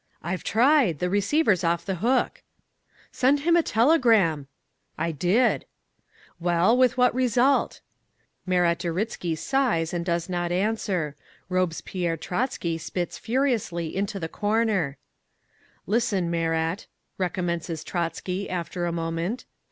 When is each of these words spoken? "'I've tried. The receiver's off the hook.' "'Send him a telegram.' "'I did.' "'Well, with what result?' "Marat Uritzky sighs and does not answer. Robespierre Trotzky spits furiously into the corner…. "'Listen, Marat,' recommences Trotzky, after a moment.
"'I've 0.23 0.43
tried. 0.43 0.97
The 0.97 1.11
receiver's 1.11 1.63
off 1.63 1.85
the 1.85 1.97
hook.' 2.01 2.41
"'Send 3.11 3.41
him 3.41 3.55
a 3.55 3.61
telegram.' 3.61 4.47
"'I 4.97 5.11
did.' 5.11 5.65
"'Well, 6.39 6.75
with 6.75 6.97
what 6.97 7.13
result?' 7.13 7.81
"Marat 8.43 8.79
Uritzky 8.83 9.37
sighs 9.37 9.93
and 9.93 10.03
does 10.03 10.27
not 10.27 10.51
answer. 10.51 11.15
Robespierre 11.49 12.17
Trotzky 12.17 12.79
spits 12.79 13.19
furiously 13.19 13.95
into 13.95 14.19
the 14.19 14.27
corner…. 14.27 14.97
"'Listen, 15.85 16.31
Marat,' 16.31 16.87
recommences 17.19 17.83
Trotzky, 17.83 18.49
after 18.49 18.87
a 18.87 18.91
moment. 18.91 19.45